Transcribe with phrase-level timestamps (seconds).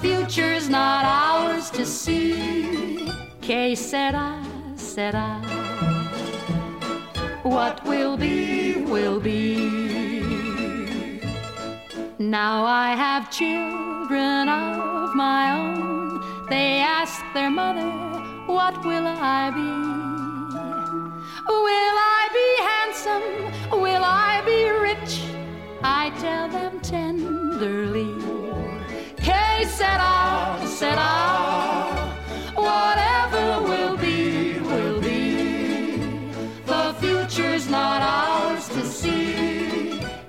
[0.00, 3.10] future's not ours to see.
[3.40, 4.42] Que sera,
[4.76, 5.40] sera.
[7.42, 9.56] What will be, will be.
[12.18, 16.46] Now I have children of my own.
[16.48, 17.90] They ask their mother,
[18.46, 20.25] What will I be?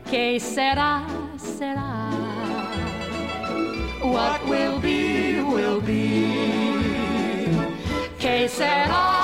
[0.09, 1.05] Que sera,
[1.37, 2.09] sera.
[4.01, 6.77] What will be, will be.
[8.17, 9.16] Sera, sera.